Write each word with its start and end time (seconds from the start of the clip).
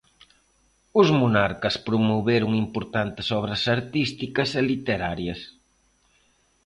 Os 0.99 1.07
monarcas 1.21 1.75
promoveron 1.87 2.51
importantes 2.65 3.27
obras 3.39 3.61
artísticas 3.77 4.49
e 4.59 4.61
literarias. 4.71 5.39